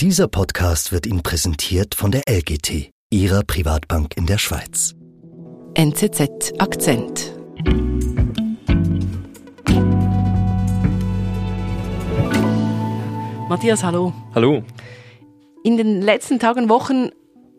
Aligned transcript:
Dieser 0.00 0.28
Podcast 0.28 0.92
wird 0.92 1.06
Ihnen 1.06 1.22
präsentiert 1.22 1.94
von 1.94 2.10
der 2.10 2.24
LGT, 2.28 2.90
Ihrer 3.08 3.42
Privatbank 3.44 4.14
in 4.18 4.26
der 4.26 4.36
Schweiz. 4.36 4.94
NZZ 5.74 6.52
Akzent. 6.58 7.34
Matthias, 13.48 13.82
hallo. 13.82 14.12
Hallo. 14.34 14.62
In 15.64 15.78
den 15.78 16.02
letzten 16.02 16.38
Tagen, 16.40 16.68
Wochen 16.68 17.08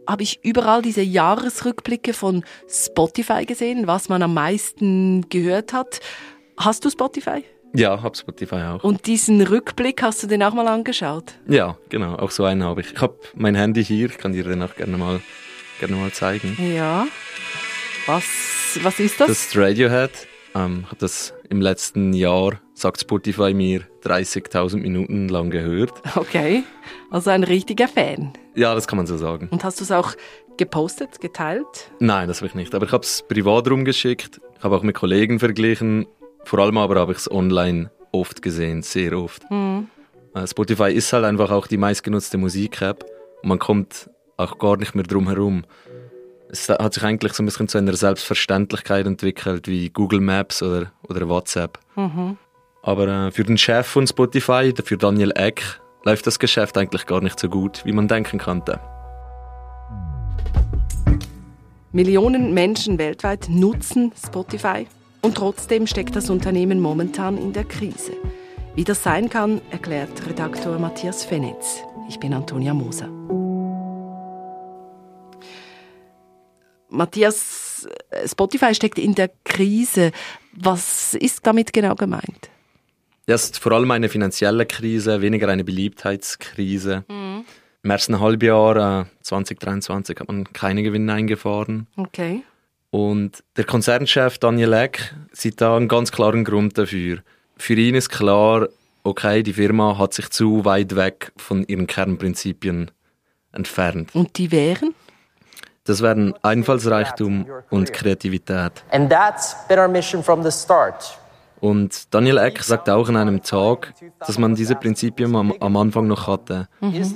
habe 0.08 0.22
ich 0.22 0.38
überall 0.44 0.84
diese 0.84 1.02
Jahresrückblicke 1.02 2.14
von 2.14 2.46
Spotify 2.70 3.48
gesehen, 3.48 3.88
was 3.88 4.10
man 4.10 4.22
am 4.22 4.36
meisten 4.36 5.28
gehört 5.30 5.74
hat. 5.74 6.02
Hast 6.56 6.86
du 6.86 6.92
Spotify? 6.92 7.44
Ja, 7.74 8.02
hab 8.02 8.18
Spotify 8.18 8.56
auch. 8.56 8.84
Und 8.84 9.06
diesen 9.08 9.42
Rückblick 9.42 10.02
hast 10.02 10.24
du 10.24 10.28
den 10.28 10.42
auch 10.44 10.54
mal 10.54 10.68
angeschaut? 10.68 11.34
Ja, 11.48 11.78
genau, 11.90 12.16
auch 12.16 12.32
so 12.32 12.44
einen 12.44 12.64
habe 12.64 12.82
ich. 12.82 12.94
Ich 12.94 13.02
habe 13.02 13.18
mein 13.36 13.56
Handy 13.56 13.84
hier, 13.84 14.10
ich 14.10 14.18
kann 14.18 14.34
dir 14.34 14.44
den 14.44 14.62
auch 14.64 14.76
gerne 14.76 14.98
mal, 14.98 15.20
gerne 15.80 15.96
mal 15.96 16.12
zeigen. 16.12 16.58
Ja. 16.76 17.08
Was, 18.06 18.80
was 18.82 19.00
ist 19.00 19.20
das? 19.20 19.28
Das 19.28 19.48
ist 19.48 19.58
Radiohead. 19.58 20.12
Ähm, 20.56 20.86
habe 20.86 20.96
das 21.00 21.34
im 21.50 21.62
letzten 21.62 22.14
Jahr, 22.14 22.60
sagt 22.74 23.02
Spotify 23.02 23.54
mir, 23.54 23.82
30.000 24.04 24.78
Minuten 24.78 25.28
lang 25.30 25.50
gehört. 25.50 25.92
Okay, 26.16 26.64
also 27.12 27.30
ein 27.30 27.44
richtiger 27.44 27.88
Fan. 27.88 28.34
Ja, 28.56 28.74
das 28.74 28.88
kann 28.88 28.98
man 28.98 29.06
so 29.08 29.18
sagen. 29.18 29.50
Und 29.52 29.64
hast 29.64 29.80
du 29.80 29.84
es 29.84 29.92
auch 29.92 30.14
gepostet, 30.58 31.22
geteilt? 31.22 31.92
Nein, 32.00 32.28
das 32.28 32.38
habe 32.38 32.48
ich 32.48 32.56
nicht. 32.56 32.74
Aber 32.74 32.86
ich 32.86 32.92
habe 32.92 33.04
es 33.04 33.24
privat 33.28 33.70
rumgeschickt. 33.70 34.42
Ich 34.58 34.64
habe 34.64 34.76
auch 34.76 34.84
mit 34.84 34.96
Kollegen 34.96 35.40
verglichen. 35.40 36.08
Vor 36.48 36.60
allem 36.60 36.78
aber 36.78 36.96
habe 36.96 37.12
ich 37.12 37.18
es 37.18 37.30
online 37.30 37.92
oft 38.14 38.42
gesehen, 38.42 38.82
sehr 38.82 39.12
oft. 39.20 39.44
Mhm. 39.52 39.90
Spotify 40.46 40.94
ist 40.94 41.12
halt 41.12 41.26
einfach 41.26 41.52
auch 41.52 41.68
die 41.68 41.76
meistgenutzte 41.76 42.38
Musik-App. 42.38 43.04
Und 43.44 43.50
man 43.50 43.60
kommt 43.60 44.10
auch 44.38 44.58
gar 44.58 44.78
nicht 44.78 44.96
mehr 44.96 45.04
drum 45.04 45.28
herum. 45.28 45.66
Es 46.50 46.70
hat 46.70 46.94
sich 46.94 47.04
eigentlich 47.04 47.34
so 47.34 47.44
ein 47.44 47.48
bisschen 47.48 47.68
zu 47.68 47.78
einer 47.78 47.94
Selbstverständlichkeit 47.98 49.06
entwickelt, 49.06 49.68
wie 49.68 49.90
Google 49.90 50.22
Maps 50.22 50.64
oder, 50.64 50.94
oder 51.10 51.28
WhatsApp. 51.28 51.80
Mhm. 51.98 52.38
Aber 52.82 53.08
äh, 53.10 53.32
für 53.32 53.44
den 53.44 53.58
Chef 53.58 53.86
von 53.86 54.08
Spotify, 54.08 54.74
für 54.82 54.96
Daniel 54.96 55.34
Eck, 55.36 55.82
läuft 56.06 56.28
das 56.28 56.40
Geschäft 56.40 56.78
eigentlich 56.78 57.06
gar 57.08 57.20
nicht 57.20 57.38
so 57.38 57.50
gut, 57.50 57.82
wie 57.84 57.92
man 57.92 58.08
denken 58.08 58.38
könnte. 58.38 58.80
Millionen 61.92 62.54
Menschen 62.54 62.98
weltweit 62.98 63.48
nutzen 63.50 64.14
Spotify 64.16 64.88
und 65.22 65.36
trotzdem 65.36 65.88
steckt 65.88 66.16
das 66.16 66.30
Unternehmen 66.30 66.80
momentan 66.80 67.38
in 67.38 67.54
der 67.54 67.64
Krise. 67.64 68.14
Wie 68.76 68.84
das 68.84 69.04
sein 69.04 69.30
kann, 69.30 69.62
erklärt 69.72 70.28
Redaktor 70.28 70.78
Matthias 70.78 71.26
Fenitz. 71.26 71.84
Ich 72.10 72.20
bin 72.20 72.34
Antonia 72.34 72.74
Moser. 72.74 73.10
Matthias, 76.90 77.88
Spotify 78.26 78.74
steckt 78.74 79.00
in 79.00 79.16
der 79.16 79.30
Krise. 79.44 80.12
Was 80.54 81.14
ist 81.14 81.46
damit 81.46 81.74
genau 81.74 81.96
gemeint? 81.96 82.50
Das 83.26 83.44
ist 83.44 83.60
vor 83.60 83.74
allem 83.74 83.92
eine 83.92 84.10
finanzielle 84.10 84.66
Krise, 84.66 85.22
weniger 85.22 85.50
eine 85.50 85.64
Beliebtheitskrise. 85.64 87.04
Mhm. 87.10 87.46
Im 87.84 87.90
ersten 87.90 88.20
Halbjahr 88.20 89.02
äh, 89.02 89.06
2023 89.22 90.20
hat 90.20 90.28
man 90.28 90.46
keine 90.54 90.84
Gewinne 90.84 91.14
eingefahren. 91.14 91.88
Okay. 91.98 92.44
Und 92.98 93.44
der 93.56 93.64
Konzernchef 93.64 94.40
Daniel 94.40 94.74
Eck 94.74 95.14
sieht 95.32 95.62
da 95.62 95.78
einen 95.78 95.88
ganz 95.88 96.12
klaren 96.12 96.44
Grund 96.44 96.80
dafür. 96.80 97.20
Für 97.56 97.76
ihn 97.76 97.94
ist 97.94 98.10
klar, 98.10 98.70
okay, 99.04 99.44
die 99.44 99.54
Firma 99.54 100.00
hat 100.00 100.16
sich 100.16 100.32
zu 100.32 100.66
weit 100.66 100.96
weg 100.96 101.32
von 101.38 101.64
ihren 101.68 101.86
Kernprinzipien 101.86 102.90
entfernt. 103.52 104.16
Und 104.16 104.36
die 104.40 104.52
wären? 104.52 104.96
Das 105.84 106.02
wären 106.02 106.34
Einfallsreichtum 106.42 107.46
und 107.70 107.94
Kreativität. 107.94 108.84
And 108.90 109.12
that's 109.12 109.56
been 109.68 109.78
our 109.78 109.88
mission 109.88 110.24
from 110.24 110.42
the 110.42 110.50
start. 110.52 111.20
Und 111.60 112.12
Daniel 112.12 112.40
Eck 112.40 112.64
sagt 112.64 112.90
auch 112.90 113.08
an 113.10 113.16
einem 113.16 113.44
Tag, 113.44 113.94
dass 114.26 114.40
man 114.40 114.56
diese 114.56 114.74
Prinzipien 114.74 115.36
am, 115.36 115.54
am 115.60 115.78
Anfang 115.78 116.08
noch 116.08 116.26
hatte. 116.26 116.68
Is 116.82 117.16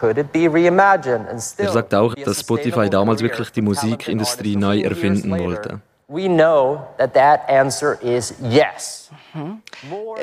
the 0.00 0.14
music 0.14 0.14
industry 0.14 0.14
doomed? 0.14 0.14
Or 0.14 0.14
could 0.14 0.18
it 0.18 0.32
be 0.32 0.48
reimagined 0.48 1.28
and 1.28 1.40
still 1.40 1.66
Er 1.66 1.72
sagt 1.72 1.94
auch, 1.94 2.14
dass 2.14 2.40
Spotify 2.40 2.88
damals 2.88 3.22
wirklich 3.22 3.50
die 3.50 3.62
Musikindustrie 3.62 4.56
neu 4.56 4.80
erfinden 4.80 5.30
wollte. 5.30 5.80
We 6.08 6.28
know 6.28 6.80
that 6.98 7.14
that 7.14 7.48
answer 7.48 7.96
is 8.02 8.34
yes. 8.40 9.10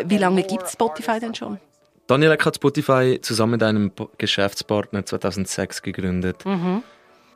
Wie 0.05 0.17
lange 0.17 0.43
gibt 0.43 0.63
es 0.63 0.73
Spotify 0.73 1.19
denn 1.19 1.33
schon? 1.33 1.59
Daniel 2.07 2.31
Eck 2.31 2.45
hat 2.45 2.55
Spotify 2.55 3.19
zusammen 3.21 3.51
mit 3.53 3.63
einem 3.63 3.91
Geschäftspartner 4.17 5.05
2006 5.05 5.81
gegründet. 5.81 6.43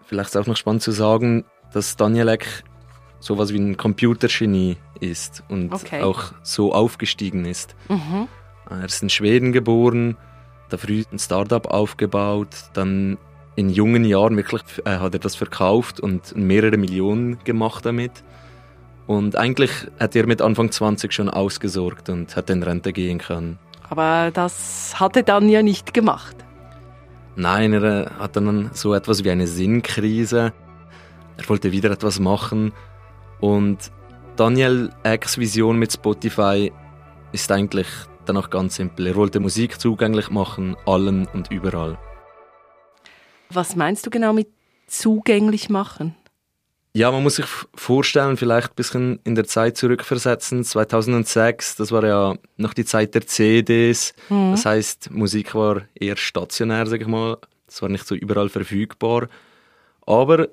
Vielleicht 0.06 0.30
ist 0.30 0.38
auch 0.38 0.48
noch 0.48 0.58
spannend 0.58 0.82
zu 0.82 0.92
sagen, 0.92 1.46
dass 1.74 1.96
Daniel 1.96 2.28
Eck 2.28 2.64
sowas 3.20 3.54
wie 3.54 3.60
ein 3.60 3.78
Computergenie 3.78 4.78
ist 5.00 5.44
und 5.50 5.74
Okay. 5.74 6.02
auch 6.02 6.34
so 6.44 6.74
aufgestiegen 6.74 7.46
ist. 7.46 7.76
Er 8.70 8.86
ist 8.86 9.02
in 9.02 9.10
Schweden 9.10 9.52
geboren, 9.52 10.18
da 10.73 10.78
früh 10.78 11.03
ein 11.11 11.19
Startup 11.19 11.66
aufgebaut, 11.67 12.50
dann 12.73 13.17
in 13.56 13.69
jungen 13.69 14.03
Jahren 14.03 14.35
wirklich 14.35 14.63
äh, 14.85 14.97
hat 14.97 15.13
er 15.13 15.19
das 15.19 15.35
verkauft 15.35 16.00
und 16.00 16.35
mehrere 16.35 16.78
Millionen 16.78 17.38
gemacht 17.44 17.85
damit. 17.85 18.23
Und 19.06 19.35
eigentlich 19.35 19.72
hat 20.00 20.16
er 20.16 20.25
mit 20.25 20.41
Anfang 20.41 20.72
20 20.72 21.13
schon 21.13 21.29
ausgesorgt 21.29 22.09
und 22.09 22.35
hat 22.35 22.50
in 22.50 22.63
Rente 22.63 22.94
gehen 22.94 23.19
können. 23.19 23.59
Aber 23.89 24.31
das 24.34 25.00
hat 25.00 25.16
er 25.16 25.23
dann 25.23 25.50
ja 25.50 25.61
nicht 25.61 25.94
gemacht. 25.94 26.35
Nein, 27.35 27.73
er 27.73 27.84
äh, 27.84 28.09
hat 28.17 28.35
dann 28.35 28.72
so 28.73 28.94
etwas 28.95 29.23
wie 29.23 29.29
eine 29.29 29.45
Sinnkrise. 29.45 30.53
Er 31.38 31.50
wollte 31.50 31.72
wieder 31.72 31.91
etwas 31.91 32.19
machen. 32.19 32.72
Und 33.40 33.91
Daniel 34.35 34.90
Ecks 35.03 35.38
Vision 35.38 35.78
mit 35.78 35.94
Spotify 35.94 36.72
ist 37.31 37.51
eigentlich 37.51 37.88
danach 38.25 38.50
ganz 38.50 38.75
simpel. 38.75 39.07
Er 39.07 39.16
wollte 39.16 39.39
Musik 39.39 39.79
zugänglich 39.79 40.29
machen, 40.29 40.75
allen 40.85 41.28
und 41.28 41.51
überall. 41.51 41.97
Was 43.50 43.75
meinst 43.75 44.06
du 44.06 44.09
genau 44.09 44.34
mit 44.34 44.47
zugänglich 44.88 45.69
machen? 45.69 46.16
Ja, 46.95 47.11
man 47.11 47.23
muss 47.23 47.38
sich 47.38 47.47
vorstellen, 47.73 48.38
vielleicht 48.38 48.69
ein 48.69 48.75
bisschen 48.75 49.19
in 49.23 49.34
der 49.34 49.45
Zeit 49.45 49.78
zurückversetzen. 49.78 50.63
2006, 50.63 51.75
das 51.78 51.91
war 51.91 52.06
ja 52.06 52.35
noch 52.57 52.75
die 52.75 52.85
Zeit 52.85 53.16
der 53.16 53.25
CDs. 53.25 54.13
Das 54.29 54.66
heißt, 54.66 55.09
Musik 55.09 55.55
war 55.55 55.81
eher 55.95 56.17
stationär, 56.17 56.85
sag 56.85 57.01
ich 57.01 57.07
mal. 57.07 57.38
Es 57.67 57.81
war 57.81 57.90
nicht 57.90 58.05
so 58.05 58.13
überall 58.13 58.50
verfügbar. 58.50 59.28
Aber 60.05 60.50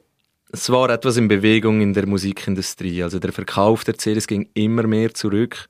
es 0.50 0.70
war 0.70 0.88
etwas 0.88 1.18
in 1.18 1.28
Bewegung 1.28 1.82
in 1.82 1.92
der 1.92 2.06
Musikindustrie. 2.06 3.02
Also 3.02 3.18
der 3.18 3.32
Verkauf 3.32 3.84
der 3.84 3.98
CDs 3.98 4.26
ging 4.26 4.48
immer 4.54 4.84
mehr 4.84 5.12
zurück. 5.12 5.68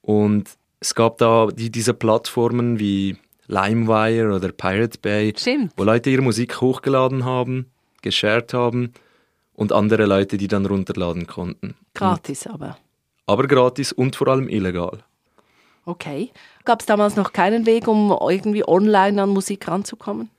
Und 0.00 0.50
es 0.82 0.94
gab 0.96 1.18
da 1.18 1.46
die, 1.46 1.70
diese 1.70 1.94
Plattformen 1.94 2.78
wie 2.78 3.16
LimeWire 3.46 4.34
oder 4.34 4.50
Pirate 4.50 4.98
Bay, 5.00 5.32
Stimmt. 5.36 5.72
wo 5.76 5.84
Leute 5.84 6.10
ihre 6.10 6.22
Musik 6.22 6.60
hochgeladen 6.60 7.24
haben, 7.24 7.70
geshared 8.02 8.52
haben 8.52 8.92
und 9.54 9.72
andere 9.72 10.06
Leute, 10.06 10.36
die 10.36 10.48
dann 10.48 10.66
runterladen 10.66 11.26
konnten. 11.26 11.76
Gratis 11.94 12.46
aber. 12.46 12.76
Aber 13.26 13.46
gratis 13.46 13.92
und 13.92 14.16
vor 14.16 14.28
allem 14.28 14.48
illegal. 14.48 15.04
Okay. 15.84 16.32
Gab 16.64 16.80
es 16.80 16.86
damals 16.86 17.16
noch 17.16 17.32
keinen 17.32 17.64
Weg, 17.64 17.86
um 17.86 18.16
irgendwie 18.28 18.66
online 18.66 19.22
an 19.22 19.30
Musik 19.30 19.68
ranzukommen? 19.68 20.30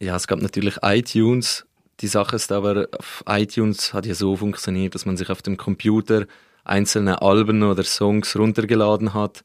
Ja, 0.00 0.16
es 0.16 0.26
gab 0.26 0.40
natürlich 0.40 0.78
iTunes. 0.82 1.66
Die 2.00 2.06
Sache 2.06 2.36
ist 2.36 2.52
aber, 2.52 2.88
auf 2.96 3.22
iTunes 3.26 3.92
hat 3.92 4.06
ja 4.06 4.14
so 4.14 4.36
funktioniert, 4.36 4.94
dass 4.94 5.04
man 5.04 5.16
sich 5.16 5.28
auf 5.28 5.42
dem 5.42 5.56
Computer 5.56 6.26
einzelne 6.64 7.20
Alben 7.20 7.62
oder 7.62 7.82
Songs 7.82 8.36
runtergeladen 8.36 9.12
hat 9.12 9.42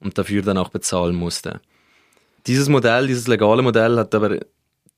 und 0.00 0.18
dafür 0.18 0.42
dann 0.42 0.58
auch 0.58 0.68
bezahlen 0.68 1.14
musste. 1.14 1.60
Dieses 2.46 2.68
Modell, 2.68 3.06
dieses 3.06 3.26
legale 3.26 3.62
Modell 3.62 3.96
hat 3.96 4.14
aber 4.14 4.38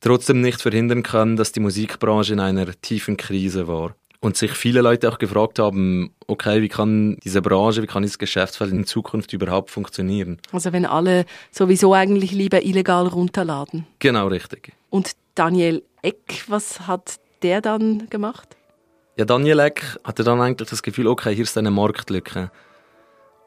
trotzdem 0.00 0.40
nicht 0.40 0.60
verhindern 0.60 1.02
können, 1.02 1.36
dass 1.36 1.52
die 1.52 1.60
Musikbranche 1.60 2.32
in 2.32 2.40
einer 2.40 2.66
tiefen 2.80 3.16
Krise 3.16 3.68
war. 3.68 3.94
Und 4.20 4.36
sich 4.36 4.50
viele 4.50 4.80
Leute 4.80 5.08
auch 5.08 5.18
gefragt 5.18 5.60
haben, 5.60 6.12
okay, 6.26 6.60
wie 6.60 6.68
kann 6.68 7.18
diese 7.22 7.40
Branche, 7.40 7.82
wie 7.82 7.86
kann 7.86 8.02
dieses 8.02 8.18
Geschäftsfeld 8.18 8.72
in 8.72 8.84
Zukunft 8.84 9.32
überhaupt 9.32 9.70
funktionieren? 9.70 10.38
Also 10.50 10.72
wenn 10.72 10.84
alle 10.84 11.24
sowieso 11.52 11.94
eigentlich 11.94 12.32
lieber 12.32 12.64
illegal 12.64 13.06
runterladen. 13.06 13.86
Genau 14.00 14.26
richtig. 14.26 14.72
Und 14.90 15.12
Daniel 15.36 15.84
Eck, 16.02 16.44
was 16.48 16.88
hat 16.88 17.20
der 17.42 17.60
dann 17.60 18.10
gemacht? 18.10 18.56
Ja, 19.16 19.24
Daniel 19.24 19.60
Eck 19.60 19.98
hatte 20.02 20.24
dann 20.24 20.40
eigentlich 20.40 20.68
das 20.68 20.82
Gefühl, 20.82 21.06
okay, 21.06 21.32
hier 21.32 21.44
ist 21.44 21.56
eine 21.56 21.70
Marktlücke. 21.70 22.50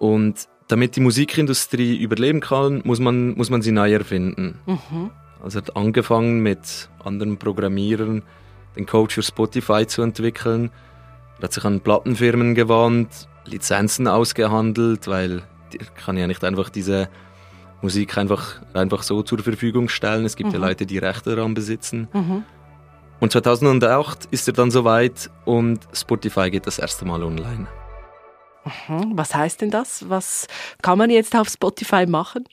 Und 0.01 0.47
damit 0.67 0.95
die 0.95 0.99
Musikindustrie 0.99 1.95
überleben 1.95 2.39
kann, 2.39 2.81
muss 2.85 2.99
man, 2.99 3.35
muss 3.35 3.51
man 3.51 3.61
sie 3.61 3.71
neu 3.71 3.93
erfinden. 3.93 4.57
Also 5.43 5.59
er 5.59 5.61
hat 5.61 5.75
angefangen 5.77 6.39
mit 6.39 6.89
anderen 7.03 7.37
Programmierern 7.37 8.23
den 8.75 8.87
Code 8.87 9.13
für 9.13 9.21
Spotify 9.21 9.85
zu 9.85 10.01
entwickeln. 10.01 10.71
Er 11.37 11.43
hat 11.43 11.53
sich 11.53 11.63
an 11.65 11.81
Plattenfirmen 11.81 12.55
gewandt, 12.55 13.27
Lizenzen 13.45 14.07
ausgehandelt, 14.07 15.07
weil 15.07 15.43
er 15.77 15.85
kann 16.03 16.17
ja 16.17 16.25
nicht 16.25 16.43
einfach 16.43 16.69
diese 16.69 17.07
Musik 17.83 18.17
einfach, 18.17 18.59
einfach 18.73 19.03
so 19.03 19.21
zur 19.21 19.37
Verfügung 19.37 19.87
stellen. 19.87 20.25
Es 20.25 20.35
gibt 20.35 20.49
mhm. 20.49 20.55
ja 20.55 20.61
Leute, 20.61 20.87
die 20.87 20.97
Rechte 20.97 21.35
daran 21.35 21.53
besitzen. 21.53 22.07
Mhm. 22.11 22.43
Und 23.19 23.31
2008 23.31 24.29
ist 24.31 24.47
er 24.47 24.55
dann 24.55 24.71
soweit 24.71 25.29
und 25.45 25.87
Spotify 25.93 26.49
geht 26.49 26.65
das 26.65 26.79
erste 26.79 27.05
Mal 27.05 27.21
online. 27.21 27.67
Mhm. 28.65 29.17
Was 29.17 29.33
heißt 29.33 29.61
denn 29.61 29.71
das? 29.71 30.09
Was 30.09 30.47
kann 30.81 30.97
man 30.97 31.09
jetzt 31.09 31.35
auf 31.35 31.49
Spotify 31.49 32.05
machen? 32.05 32.45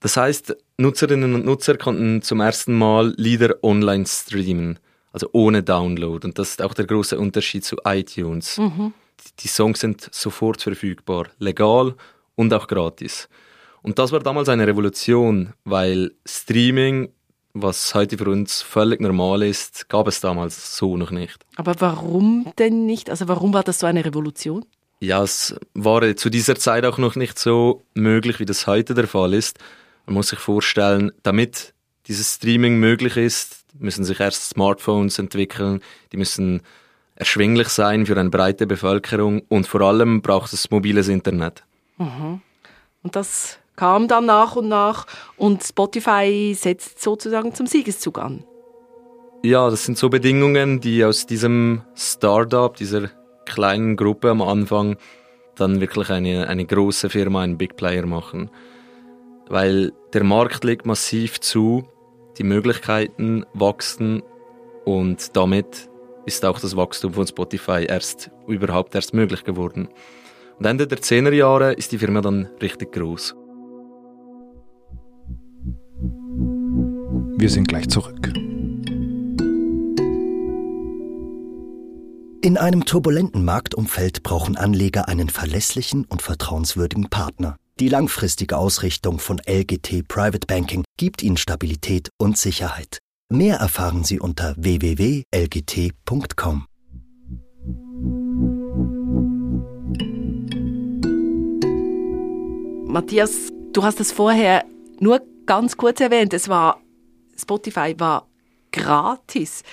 Das 0.00 0.16
heißt, 0.16 0.56
Nutzerinnen 0.78 1.34
und 1.34 1.44
Nutzer 1.44 1.76
konnten 1.76 2.22
zum 2.22 2.40
ersten 2.40 2.76
Mal 2.76 3.14
Lieder 3.16 3.56
online 3.62 4.06
streamen, 4.06 4.78
also 5.12 5.28
ohne 5.32 5.62
Download. 5.62 6.24
Und 6.26 6.38
das 6.38 6.50
ist 6.50 6.62
auch 6.62 6.74
der 6.74 6.86
große 6.86 7.18
Unterschied 7.18 7.64
zu 7.64 7.76
iTunes. 7.84 8.58
Mhm. 8.58 8.92
Die 9.40 9.48
Songs 9.48 9.80
sind 9.80 10.08
sofort 10.12 10.62
verfügbar, 10.62 11.26
legal 11.38 11.94
und 12.36 12.54
auch 12.54 12.68
gratis. 12.68 13.28
Und 13.82 13.98
das 13.98 14.12
war 14.12 14.20
damals 14.20 14.48
eine 14.48 14.66
Revolution, 14.66 15.52
weil 15.64 16.12
Streaming, 16.24 17.08
was 17.54 17.94
heute 17.94 18.18
für 18.18 18.30
uns 18.30 18.62
völlig 18.62 19.00
normal 19.00 19.42
ist, 19.42 19.88
gab 19.88 20.06
es 20.06 20.20
damals 20.20 20.76
so 20.76 20.96
noch 20.96 21.10
nicht. 21.10 21.44
Aber 21.56 21.74
warum 21.80 22.52
denn 22.58 22.86
nicht? 22.86 23.10
Also 23.10 23.26
warum 23.26 23.52
war 23.52 23.64
das 23.64 23.80
so 23.80 23.86
eine 23.86 24.04
Revolution? 24.04 24.64
Ja, 25.00 25.22
es 25.22 25.54
war 25.74 26.16
zu 26.16 26.28
dieser 26.28 26.56
Zeit 26.56 26.84
auch 26.84 26.98
noch 26.98 27.14
nicht 27.14 27.38
so 27.38 27.84
möglich, 27.94 28.40
wie 28.40 28.46
das 28.46 28.66
heute 28.66 28.94
der 28.94 29.06
Fall 29.06 29.32
ist. 29.32 29.58
Man 30.06 30.14
muss 30.14 30.28
sich 30.28 30.38
vorstellen, 30.38 31.12
damit 31.22 31.74
dieses 32.06 32.34
Streaming 32.34 32.78
möglich 32.78 33.16
ist, 33.16 33.64
müssen 33.78 34.04
sich 34.04 34.18
erst 34.18 34.48
Smartphones 34.48 35.18
entwickeln, 35.18 35.82
die 36.12 36.16
müssen 36.16 36.62
erschwinglich 37.14 37.68
sein 37.68 38.06
für 38.06 38.18
eine 38.18 38.30
breite 38.30 38.66
Bevölkerung 38.66 39.42
und 39.48 39.66
vor 39.66 39.82
allem 39.82 40.22
braucht 40.22 40.52
es 40.52 40.70
mobiles 40.70 41.08
Internet. 41.08 41.64
Mhm. 41.98 42.40
Und 43.02 43.16
das 43.16 43.58
kam 43.76 44.08
dann 44.08 44.26
nach 44.26 44.56
und 44.56 44.68
nach 44.68 45.06
und 45.36 45.62
Spotify 45.62 46.56
setzt 46.58 47.00
sozusagen 47.00 47.54
zum 47.54 47.66
Siegeszug 47.66 48.18
an. 48.18 48.44
Ja, 49.44 49.70
das 49.70 49.84
sind 49.84 49.96
so 49.96 50.08
Bedingungen, 50.08 50.80
die 50.80 51.04
aus 51.04 51.26
diesem 51.26 51.82
Startup, 51.94 52.74
dieser 52.74 53.10
kleinen 53.48 53.96
Gruppe 53.96 54.30
am 54.30 54.42
Anfang, 54.42 54.96
dann 55.56 55.80
wirklich 55.80 56.10
eine, 56.10 56.48
eine 56.48 56.64
große 56.64 57.10
Firma, 57.10 57.42
einen 57.42 57.58
Big 57.58 57.76
Player 57.76 58.06
machen. 58.06 58.50
Weil 59.48 59.92
der 60.12 60.24
Markt 60.24 60.64
legt 60.64 60.86
massiv 60.86 61.40
zu, 61.40 61.84
die 62.38 62.44
Möglichkeiten 62.44 63.44
wachsen 63.54 64.22
und 64.84 65.36
damit 65.36 65.88
ist 66.26 66.44
auch 66.44 66.60
das 66.60 66.76
Wachstum 66.76 67.14
von 67.14 67.26
Spotify 67.26 67.84
erst 67.88 68.30
überhaupt 68.46 68.94
erst 68.94 69.14
möglich 69.14 69.44
geworden. 69.44 69.88
Und 70.58 70.66
Ende 70.66 70.86
der 70.86 70.98
10er 70.98 71.32
Jahre 71.32 71.72
ist 71.72 71.92
die 71.92 71.98
Firma 71.98 72.20
dann 72.20 72.48
richtig 72.60 72.92
groß. 72.92 73.34
Wir 77.38 77.48
sind 77.48 77.68
gleich 77.68 77.88
zurück. 77.88 78.27
In 82.40 82.56
einem 82.56 82.84
turbulenten 82.84 83.44
Marktumfeld 83.44 84.22
brauchen 84.22 84.56
Anleger 84.56 85.08
einen 85.08 85.28
verlässlichen 85.28 86.04
und 86.04 86.22
vertrauenswürdigen 86.22 87.10
Partner. 87.10 87.56
Die 87.80 87.88
langfristige 87.88 88.56
Ausrichtung 88.56 89.18
von 89.18 89.40
LGT 89.44 90.06
Private 90.06 90.46
Banking 90.46 90.84
gibt 90.96 91.24
Ihnen 91.24 91.36
Stabilität 91.36 92.10
und 92.16 92.38
Sicherheit. 92.38 92.98
Mehr 93.28 93.56
erfahren 93.56 94.04
Sie 94.04 94.20
unter 94.20 94.54
www.lgt.com. 94.56 95.24
Matthias, 102.86 103.48
du 103.72 103.82
hast 103.82 103.98
es 103.98 104.12
vorher 104.12 104.64
nur 105.00 105.20
ganz 105.44 105.76
kurz 105.76 106.00
erwähnt. 106.00 106.32
Es 106.32 106.48
war 106.48 106.80
Spotify 107.36 107.94
war 107.98 108.28
gratis. 108.70 109.64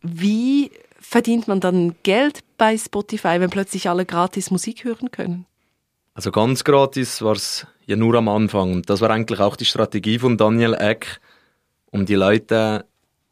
Wie 0.00 0.70
verdient 1.08 1.46
man 1.46 1.60
dann 1.60 1.94
Geld 2.02 2.40
bei 2.58 2.76
Spotify, 2.76 3.40
wenn 3.40 3.50
plötzlich 3.50 3.88
alle 3.88 4.04
gratis 4.04 4.50
Musik 4.50 4.84
hören 4.84 5.10
können? 5.10 5.46
Also 6.14 6.32
ganz 6.32 6.64
gratis 6.64 7.22
war 7.22 7.34
es 7.34 7.66
ja 7.84 7.96
nur 7.96 8.14
am 8.16 8.28
Anfang. 8.28 8.82
Das 8.82 9.00
war 9.00 9.10
eigentlich 9.10 9.38
auch 9.38 9.56
die 9.56 9.64
Strategie 9.64 10.18
von 10.18 10.36
Daniel 10.36 10.74
Eck, 10.74 11.20
um 11.90 12.06
die 12.06 12.14
Leute 12.14 12.86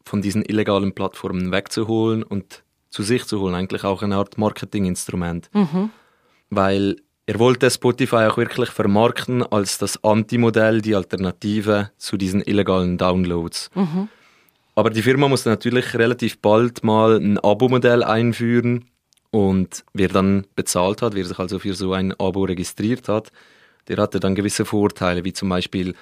von 0.05 0.23
diesen 0.23 0.45
illegalen 0.45 0.95
Plattformen 0.95 1.51
wegzuholen 1.51 2.23
und 2.23 2.63
zu 2.91 3.03
sich 3.03 3.25
zu 3.25 3.41
holen. 3.41 3.55
Eigentlich 3.55 3.85
auch 3.85 4.03
eine 4.03 4.17
Art 4.17 4.39
Marketinginstrument. 4.39 5.51
Mhm. 5.53 5.91
Weil 6.51 6.97
er 7.27 7.39
wollte 7.39 7.71
Spotify 7.71 8.29
auch 8.29 8.37
wirklich 8.37 8.69
vermarkten 8.71 9.43
als 9.43 9.79
das 9.79 10.05
Antimodell, 10.05 10.83
die 10.83 10.95
Alternative 10.95 11.91
zu 11.97 12.17
diesen 12.17 12.43
illegalen 12.43 12.99
Downloads. 12.99 13.71
Mhm. 13.75 14.09
Aber 14.75 14.91
die 14.91 15.03
Firma 15.03 15.29
musste 15.29 15.51
natürlich 15.51 15.95
relativ 15.95 16.39
bald 16.41 16.83
mal 16.83 17.17
ein 17.17 17.39
Abo-Modell 17.39 18.03
einführen 18.03 18.87
und 19.31 19.85
wer 19.93 20.09
dann 20.09 20.47
bezahlt 20.55 21.03
hat, 21.03 21.15
wer 21.15 21.25
sich 21.25 21.39
also 21.39 21.59
für 21.59 21.75
so 21.75 21.93
ein 21.93 22.13
Abo 22.13 22.45
registriert 22.45 23.09
hat, 23.09 23.33
der 23.89 23.97
hatte 23.99 24.21
dann 24.21 24.35
gewisse 24.35 24.65
Vorteile, 24.65 25.25
wie 25.25 25.33
zum 25.33 25.49
Beispiel 25.49 25.95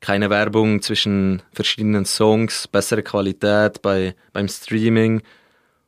keine 0.00 0.30
Werbung 0.30 0.82
zwischen 0.82 1.42
verschiedenen 1.52 2.04
Songs, 2.04 2.66
bessere 2.68 3.02
Qualität 3.02 3.82
bei, 3.82 4.14
beim 4.32 4.48
Streaming 4.48 5.22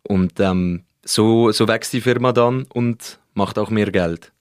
und 0.02 0.38
ähm, 0.38 0.84
so, 1.04 1.50
so 1.50 1.66
wächst 1.66 1.92
die 1.92 2.00
Firma 2.00 2.32
dann 2.32 2.66
und 2.72 3.18
macht 3.34 3.58
auch 3.58 3.70
mehr 3.70 3.90
Geld. 3.90 4.32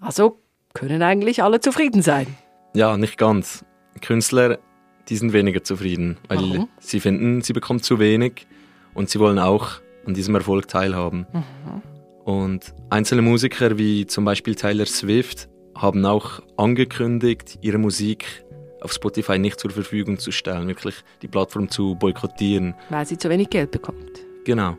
Also 0.00 0.40
können 0.74 1.02
eigentlich 1.02 1.42
alle 1.42 1.60
zufrieden 1.60 2.02
sein. 2.02 2.26
Ja, 2.74 2.98
nicht 2.98 3.16
ganz. 3.16 3.64
Künstler, 4.02 4.58
die 5.08 5.16
sind 5.16 5.32
weniger 5.32 5.62
zufrieden, 5.62 6.18
weil 6.28 6.38
Warum? 6.38 6.68
sie 6.78 7.00
finden, 7.00 7.42
sie 7.42 7.52
bekommen 7.52 7.82
zu 7.82 7.98
wenig 7.98 8.46
und 8.94 9.08
sie 9.10 9.18
wollen 9.18 9.38
auch 9.38 9.80
an 10.04 10.14
diesem 10.14 10.34
Erfolg 10.34 10.68
teilhaben. 10.68 11.26
Mhm. 11.32 11.82
Und 12.24 12.74
einzelne 12.90 13.22
Musiker 13.22 13.78
wie 13.78 14.06
zum 14.06 14.24
Beispiel 14.24 14.54
Taylor 14.54 14.86
Swift 14.86 15.48
haben 15.76 16.04
auch 16.04 16.40
angekündigt, 16.56 17.58
ihre 17.60 17.78
Musik 17.78 18.44
auf 18.80 18.92
Spotify 18.92 19.38
nicht 19.38 19.60
zur 19.60 19.70
Verfügung 19.70 20.18
zu 20.18 20.32
stellen, 20.32 20.66
wirklich 20.68 20.96
die 21.22 21.28
Plattform 21.28 21.68
zu 21.68 21.94
boykottieren. 21.94 22.74
Weil 22.90 23.06
sie 23.06 23.16
zu 23.16 23.28
wenig 23.28 23.50
Geld 23.50 23.70
bekommt. 23.70 24.20
Genau. 24.44 24.76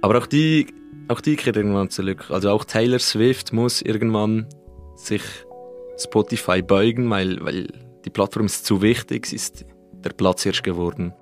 Aber 0.00 0.18
auch 0.18 0.26
die 0.26 0.66
auch 1.08 1.20
die 1.20 1.36
kehrt 1.36 1.56
irgendwann 1.56 1.90
zurück. 1.90 2.26
Also 2.30 2.50
auch 2.50 2.64
Taylor 2.64 2.98
Swift 2.98 3.52
muss 3.52 3.80
irgendwann 3.82 4.46
sich 4.94 5.22
Spotify 5.96 6.62
beugen, 6.62 7.08
weil, 7.10 7.42
weil 7.42 7.68
die 8.08 8.12
Plattform 8.12 8.46
ist 8.46 8.64
zu 8.64 8.80
wichtig, 8.80 9.26
sie 9.26 9.36
ist 9.36 9.66
der 9.92 10.10
Platzhirsch 10.10 10.62
geworden. 10.62 11.12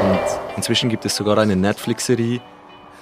Und 0.00 0.56
inzwischen 0.56 0.88
gibt 0.88 1.04
es 1.04 1.14
sogar 1.14 1.36
eine 1.36 1.56
Netflix-Serie, 1.56 2.40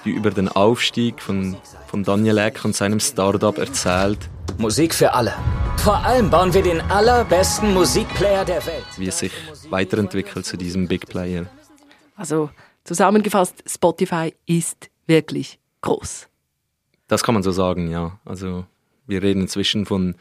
die 0.04 0.10
über 0.10 0.32
den 0.32 0.48
Aufstieg 0.48 1.22
von, 1.22 1.56
von 1.86 2.02
Daniel 2.02 2.38
Eck 2.38 2.64
und 2.64 2.74
seinem 2.74 2.98
Startup 2.98 3.56
erzählt. 3.56 4.18
Musik 4.58 4.92
für 4.92 5.14
alle. 5.14 5.32
Vor 5.76 5.98
allem 6.04 6.30
bauen 6.30 6.52
wir 6.52 6.64
den 6.64 6.80
allerbesten 6.90 7.72
Musikplayer 7.72 8.44
der 8.44 8.66
Welt. 8.66 8.84
Wie 8.96 9.06
es 9.06 9.20
sich 9.20 9.32
weiterentwickelt 9.70 10.44
zu 10.44 10.56
diesem 10.56 10.88
Big 10.88 11.06
Player. 11.06 11.46
Also 12.16 12.50
zusammengefasst, 12.82 13.62
Spotify 13.64 14.34
ist 14.44 14.90
wirklich 15.06 15.60
groß. 15.82 16.28
Das 17.08 17.24
kann 17.24 17.34
man 17.34 17.42
so 17.42 17.50
sagen, 17.50 17.90
ja. 17.90 18.18
Also 18.24 18.64
wir 19.06 19.22
reden 19.22 19.42
inzwischen 19.42 19.86
von 19.86 20.14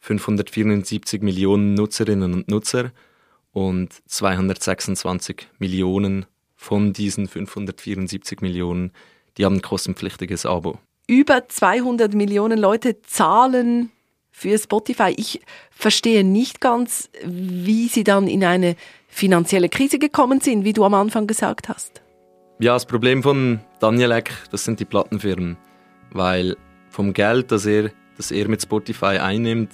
574 0.00 1.22
Millionen 1.22 1.74
Nutzerinnen 1.74 2.32
und 2.32 2.48
Nutzer 2.48 2.92
und 3.52 3.92
226 4.06 5.48
Millionen 5.58 6.26
von 6.54 6.92
diesen 6.92 7.28
574 7.28 8.40
Millionen, 8.40 8.92
die 9.36 9.44
haben 9.44 9.56
ein 9.56 9.62
kostenpflichtiges 9.62 10.46
Abo. 10.46 10.78
Über 11.06 11.48
200 11.48 12.14
Millionen 12.14 12.58
Leute 12.58 13.00
zahlen 13.02 13.90
für 14.30 14.58
Spotify. 14.58 15.14
Ich 15.16 15.40
verstehe 15.70 16.22
nicht 16.22 16.60
ganz, 16.60 17.10
wie 17.24 17.88
sie 17.88 18.04
dann 18.04 18.28
in 18.28 18.44
eine 18.44 18.76
finanzielle 19.08 19.68
Krise 19.68 19.98
gekommen 19.98 20.40
sind, 20.40 20.64
wie 20.64 20.72
du 20.72 20.84
am 20.84 20.94
Anfang 20.94 21.26
gesagt 21.26 21.68
hast. 21.68 22.02
Ja, 22.60 22.74
das 22.74 22.86
Problem 22.86 23.22
von 23.22 23.60
Daniel 23.80 24.12
Eck, 24.12 24.32
das 24.50 24.64
sind 24.64 24.80
die 24.80 24.84
Plattenfirmen, 24.84 25.56
weil 26.12 26.56
vom 26.90 27.12
Geld, 27.12 27.52
das 27.52 27.66
er, 27.66 27.90
das 28.16 28.30
er 28.30 28.48
mit 28.48 28.62
Spotify 28.62 29.18
einnimmt, 29.18 29.72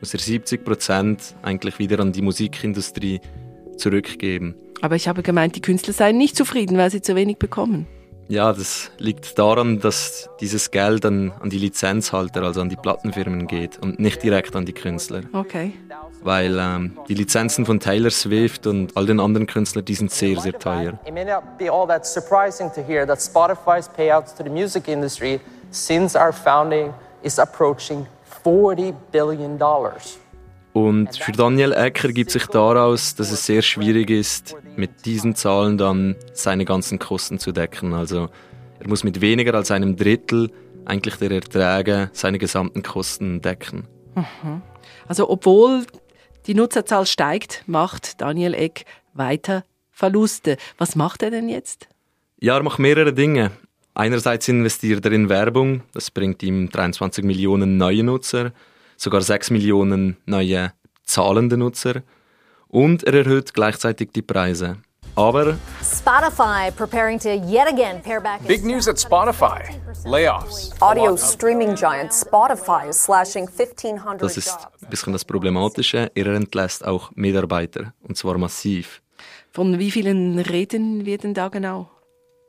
muss 0.00 0.14
er 0.14 0.20
70 0.20 0.64
Prozent 0.64 1.34
eigentlich 1.42 1.78
wieder 1.78 2.00
an 2.00 2.12
die 2.12 2.22
Musikindustrie 2.22 3.20
zurückgeben. 3.76 4.54
Aber 4.82 4.96
ich 4.96 5.08
habe 5.08 5.22
gemeint, 5.22 5.56
die 5.56 5.60
Künstler 5.60 5.92
seien 5.92 6.16
nicht 6.16 6.36
zufrieden, 6.36 6.78
weil 6.78 6.90
sie 6.90 7.02
zu 7.02 7.14
wenig 7.14 7.38
bekommen. 7.38 7.86
Ja, 8.30 8.52
das 8.52 8.92
liegt 8.98 9.40
daran, 9.40 9.80
dass 9.80 10.30
dieses 10.40 10.70
Geld 10.70 11.04
an, 11.04 11.32
an 11.40 11.50
die 11.50 11.58
Lizenzhalter, 11.58 12.44
also 12.44 12.60
an 12.60 12.68
die 12.68 12.76
Plattenfirmen 12.76 13.48
geht 13.48 13.76
und 13.82 13.98
nicht 13.98 14.22
direkt 14.22 14.54
an 14.54 14.64
die 14.64 14.72
Künstler. 14.72 15.22
Okay. 15.32 15.72
Weil 16.22 16.56
ähm, 16.60 16.96
die 17.08 17.14
Lizenzen 17.14 17.66
von 17.66 17.80
Taylor 17.80 18.12
Swift 18.12 18.68
und 18.68 18.96
all 18.96 19.06
den 19.06 19.18
anderen 19.18 19.48
Künstlern, 19.48 19.84
die 19.84 19.96
sind 19.96 20.12
sehr, 20.12 20.38
sehr 20.38 20.56
teuer. 20.56 21.00
It 21.04 21.12
may 21.12 21.24
not 21.24 21.42
be 21.58 21.72
all 21.72 21.88
that 21.88 22.06
surprising 22.06 22.70
to 22.72 22.80
hear 22.86 23.04
that 23.04 23.18
Spotify's 23.18 23.88
payouts 23.88 24.32
to 24.36 24.44
the 24.44 24.50
music 24.50 24.86
industry 24.86 25.40
since 25.70 26.18
our 26.18 26.32
founding 26.32 26.92
is 27.22 27.38
approaching 27.38 28.06
40 28.42 28.94
billion 29.12 29.58
dollars. 29.58 30.18
Und 30.72 31.16
für 31.16 31.32
Daniel 31.32 31.72
Ecker 31.72 32.12
gibt 32.12 32.30
sich 32.30 32.46
daraus, 32.46 33.16
dass 33.16 33.32
es 33.32 33.44
sehr 33.44 33.60
schwierig 33.60 34.08
ist, 34.08 34.56
mit 34.76 35.04
diesen 35.04 35.34
Zahlen 35.34 35.78
dann 35.78 36.14
seine 36.32 36.64
ganzen 36.64 37.00
Kosten 37.00 37.40
zu 37.40 37.50
decken. 37.50 37.92
Also 37.92 38.28
er 38.78 38.88
muss 38.88 39.02
mit 39.02 39.20
weniger 39.20 39.52
als 39.54 39.72
einem 39.72 39.96
Drittel 39.96 40.52
eigentlich 40.84 41.16
der 41.16 41.32
Erträge 41.32 42.10
seine 42.12 42.38
gesamten 42.38 42.82
Kosten 42.82 43.40
decken. 43.40 43.88
Mhm. 44.14 44.62
Also 45.08 45.28
obwohl 45.28 45.86
die 46.46 46.54
Nutzerzahl 46.54 47.04
steigt, 47.04 47.64
macht 47.66 48.20
Daniel 48.20 48.54
Eck 48.54 48.84
weiter 49.12 49.64
Verluste. 49.90 50.56
Was 50.78 50.94
macht 50.94 51.22
er 51.22 51.30
denn 51.30 51.48
jetzt? 51.48 51.88
Ja, 52.38 52.56
er 52.56 52.62
macht 52.62 52.78
mehrere 52.78 53.12
Dinge. 53.12 53.50
Einerseits 53.94 54.48
investiert 54.48 55.04
er 55.04 55.12
in 55.12 55.28
Werbung, 55.28 55.82
das 55.92 56.10
bringt 56.10 56.42
ihm 56.42 56.70
23 56.70 57.24
Millionen 57.24 57.76
neue 57.76 58.04
Nutzer, 58.04 58.52
sogar 58.96 59.20
6 59.20 59.50
Millionen 59.50 60.16
neue 60.26 60.72
zahlende 61.04 61.56
Nutzer 61.56 62.02
und 62.68 63.02
er 63.04 63.14
erhöht 63.14 63.52
gleichzeitig 63.52 64.10
die 64.12 64.22
Preise. 64.22 64.76
Aber 65.16 65.58
Spotify 65.82 66.70
preparing 66.70 67.18
to 67.18 67.30
yet 67.30 67.66
again 67.66 68.00
pare 68.00 68.20
back. 68.20 68.46
Big 68.46 68.64
news 68.64 68.86
at 68.86 68.98
Spotify. 68.98 69.60
Layoffs. 70.04 70.70
Audio 70.80 71.16
streaming 71.16 71.74
giant 71.74 72.12
Spotify 72.12 72.88
is 72.88 73.02
slashing 73.02 73.48
1500 73.48 74.22
das 74.22 74.36
ist 74.36 74.68
ein 74.80 74.88
bisschen 74.88 75.12
das 75.12 75.24
Problematische, 75.24 76.12
er 76.14 76.26
entlässt 76.28 76.86
auch 76.86 77.10
Mitarbeiter 77.16 77.92
und 78.02 78.16
zwar 78.16 78.38
massiv. 78.38 79.02
Von 79.52 79.80
wie 79.80 79.90
vielen 79.90 80.38
reden 80.38 81.04
wir 81.04 81.18
denn 81.18 81.34
da 81.34 81.48
genau? 81.48 81.90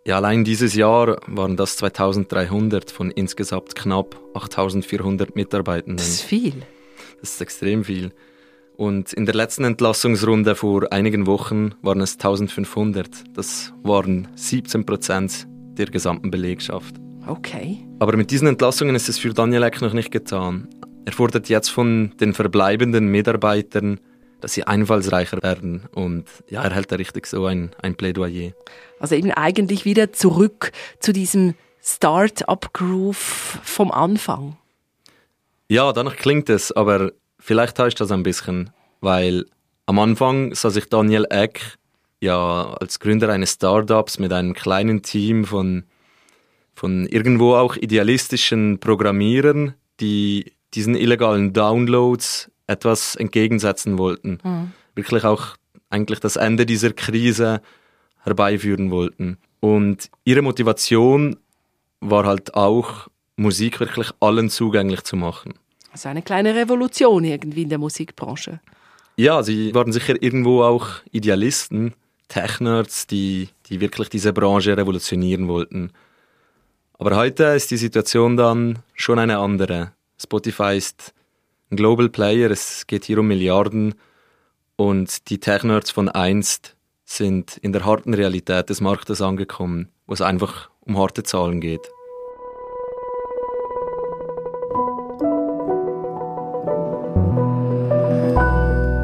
Ja, 0.03 0.15
allein 0.15 0.43
dieses 0.43 0.73
Jahr 0.73 1.17
waren 1.27 1.55
das 1.55 1.77
2300 1.77 2.89
von 2.89 3.11
insgesamt 3.11 3.75
knapp 3.75 4.19
8400 4.33 5.35
Mitarbeitenden. 5.35 5.97
Das 5.97 6.07
ist 6.07 6.21
viel. 6.21 6.63
Das 7.19 7.35
ist 7.35 7.41
extrem 7.41 7.83
viel. 7.83 8.11
Und 8.77 9.13
in 9.13 9.27
der 9.27 9.35
letzten 9.35 9.63
Entlassungsrunde 9.63 10.55
vor 10.55 10.91
einigen 10.91 11.27
Wochen 11.27 11.75
waren 11.83 12.01
es 12.01 12.13
1500. 12.13 13.09
Das 13.35 13.73
waren 13.83 14.27
17 14.33 14.87
Prozent 14.87 15.47
der 15.77 15.85
gesamten 15.85 16.31
Belegschaft. 16.31 16.95
Okay. 17.27 17.85
Aber 17.99 18.17
mit 18.17 18.31
diesen 18.31 18.47
Entlassungen 18.47 18.95
ist 18.95 19.07
es 19.07 19.19
für 19.19 19.35
Daniel 19.35 19.61
Eck 19.61 19.81
noch 19.81 19.93
nicht 19.93 20.09
getan. 20.09 20.67
Er 21.05 21.13
fordert 21.13 21.47
jetzt 21.47 21.69
von 21.69 22.13
den 22.19 22.33
verbleibenden 22.33 23.05
Mitarbeitern, 23.07 23.99
dass 24.41 24.53
sie 24.53 24.65
einfallsreicher 24.65 25.41
werden. 25.41 25.87
Und 25.93 26.25
ja, 26.49 26.63
er 26.63 26.73
hält 26.73 26.91
da 26.91 26.97
richtig 26.97 27.27
so 27.27 27.45
ein, 27.45 27.71
ein 27.81 27.95
Plädoyer. 27.95 28.51
Also 28.99 29.15
eben 29.15 29.31
eigentlich 29.31 29.85
wieder 29.85 30.11
zurück 30.11 30.71
zu 30.99 31.13
diesem 31.13 31.55
Start-up-Groove 31.83 33.59
vom 33.63 33.91
Anfang. 33.91 34.57
Ja, 35.67 35.93
danach 35.93 36.17
klingt 36.17 36.49
es, 36.49 36.71
aber 36.71 37.11
vielleicht 37.39 37.77
täuscht 37.77 38.01
das 38.01 38.11
ein 38.11 38.23
bisschen, 38.23 38.71
weil 38.99 39.45
am 39.85 39.99
Anfang 39.99 40.53
sah 40.53 40.69
sich 40.69 40.89
Daniel 40.89 41.25
Eck 41.29 41.77
ja 42.19 42.73
als 42.79 42.99
Gründer 42.99 43.29
eines 43.29 43.53
Startups 43.53 44.19
mit 44.19 44.31
einem 44.31 44.53
kleinen 44.53 45.01
Team 45.01 45.45
von, 45.45 45.83
von 46.75 47.07
irgendwo 47.07 47.55
auch 47.55 47.75
idealistischen 47.75 48.79
Programmierern, 48.79 49.73
die 49.99 50.53
diesen 50.73 50.95
illegalen 50.95 51.53
Downloads 51.53 52.51
etwas 52.71 53.15
entgegensetzen 53.15 53.97
wollten. 53.97 54.39
Mhm. 54.43 54.71
Wirklich 54.95 55.23
auch 55.23 55.55
eigentlich 55.89 56.19
das 56.19 56.35
Ende 56.35 56.65
dieser 56.65 56.93
Krise 56.93 57.61
herbeiführen 58.23 58.91
wollten. 58.91 59.37
Und 59.59 60.09
ihre 60.23 60.41
Motivation 60.41 61.37
war 61.99 62.25
halt 62.25 62.55
auch, 62.55 63.07
Musik 63.35 63.79
wirklich 63.79 64.11
allen 64.19 64.49
zugänglich 64.49 65.03
zu 65.03 65.15
machen. 65.15 65.53
Also 65.91 66.09
eine 66.09 66.21
kleine 66.21 66.55
Revolution 66.55 67.23
irgendwie 67.23 67.63
in 67.63 67.69
der 67.69 67.77
Musikbranche. 67.77 68.59
Ja, 69.17 69.43
sie 69.43 69.73
waren 69.73 69.91
sicher 69.91 70.21
irgendwo 70.21 70.63
auch 70.63 70.87
Idealisten, 71.11 71.93
Tech-Nerds, 72.27 73.07
die, 73.07 73.49
die 73.67 73.81
wirklich 73.81 74.09
diese 74.09 74.31
Branche 74.31 74.77
revolutionieren 74.77 75.47
wollten. 75.47 75.91
Aber 76.97 77.15
heute 77.15 77.43
ist 77.45 77.71
die 77.71 77.77
Situation 77.77 78.37
dann 78.37 78.79
schon 78.93 79.19
eine 79.19 79.39
andere. 79.39 79.91
Spotify 80.17 80.77
ist 80.77 81.13
ein 81.71 81.77
Global 81.77 82.09
Player, 82.09 82.51
es 82.51 82.85
geht 82.85 83.05
hier 83.05 83.19
um 83.19 83.27
Milliarden 83.27 83.95
und 84.75 85.29
die 85.29 85.39
Tech-Nerds 85.39 85.91
von 85.91 86.09
einst 86.09 86.75
sind 87.05 87.57
in 87.57 87.71
der 87.71 87.85
harten 87.85 88.13
Realität 88.13 88.69
des 88.69 88.81
Marktes 88.81 89.21
angekommen, 89.21 89.89
wo 90.05 90.13
es 90.13 90.21
einfach 90.21 90.69
um 90.81 90.97
harte 90.97 91.23
Zahlen 91.23 91.61
geht. 91.61 91.89